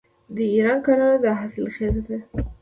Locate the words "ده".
2.07-2.17